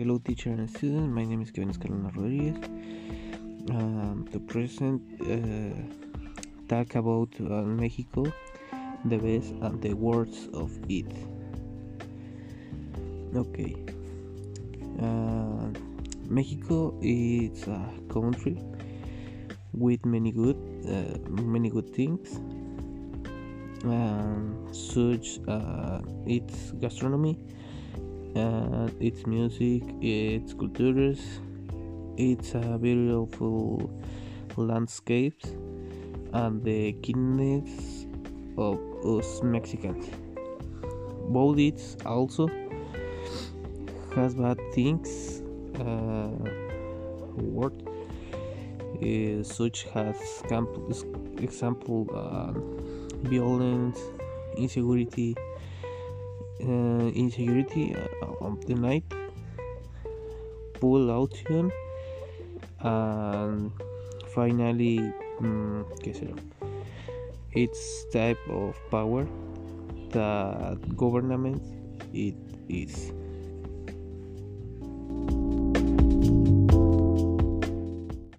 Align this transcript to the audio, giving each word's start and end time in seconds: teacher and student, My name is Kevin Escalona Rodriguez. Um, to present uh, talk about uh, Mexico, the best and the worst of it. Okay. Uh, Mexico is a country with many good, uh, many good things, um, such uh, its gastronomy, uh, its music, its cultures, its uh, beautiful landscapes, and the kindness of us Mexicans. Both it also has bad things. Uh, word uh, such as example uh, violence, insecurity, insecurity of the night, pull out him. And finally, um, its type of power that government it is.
teacher 0.00 0.48
and 0.48 0.70
student, 0.70 1.12
My 1.12 1.26
name 1.26 1.42
is 1.42 1.50
Kevin 1.50 1.74
Escalona 1.74 2.10
Rodriguez. 2.16 2.56
Um, 3.68 4.26
to 4.32 4.40
present 4.40 5.02
uh, 5.20 5.76
talk 6.68 6.94
about 6.94 7.28
uh, 7.38 7.60
Mexico, 7.68 8.24
the 9.04 9.18
best 9.18 9.52
and 9.60 9.82
the 9.82 9.92
worst 9.92 10.48
of 10.54 10.72
it. 10.88 11.12
Okay. 13.36 13.76
Uh, 15.02 15.68
Mexico 16.30 16.98
is 17.02 17.68
a 17.68 17.92
country 18.08 18.56
with 19.74 20.06
many 20.06 20.32
good, 20.32 20.56
uh, 20.88 21.30
many 21.42 21.68
good 21.68 21.94
things, 21.94 22.36
um, 23.84 24.66
such 24.72 25.40
uh, 25.46 26.00
its 26.24 26.70
gastronomy, 26.80 27.38
uh, 28.36 28.88
its 29.00 29.26
music, 29.26 29.82
its 30.00 30.54
cultures, 30.54 31.40
its 32.16 32.54
uh, 32.54 32.78
beautiful 32.78 33.90
landscapes, 34.56 35.54
and 36.32 36.62
the 36.62 36.92
kindness 37.04 38.06
of 38.56 38.78
us 39.04 39.42
Mexicans. 39.42 40.06
Both 41.28 41.58
it 41.58 41.80
also 42.04 42.48
has 44.14 44.34
bad 44.34 44.58
things. 44.72 45.42
Uh, 45.78 46.28
word 47.40 47.72
uh, 49.02 49.42
such 49.42 49.86
as 49.94 50.42
example 51.38 52.06
uh, 52.12 52.52
violence, 53.28 53.98
insecurity, 54.56 55.34
insecurity 56.60 57.94
of 58.40 58.64
the 58.66 58.74
night, 58.74 59.04
pull 60.74 61.10
out 61.10 61.34
him. 61.36 61.72
And 62.80 63.72
finally, 64.34 65.12
um, 65.40 65.86
its 67.52 68.04
type 68.12 68.38
of 68.48 68.76
power 68.90 69.26
that 70.10 70.96
government 70.96 71.62
it 72.12 72.36
is. 72.68 73.12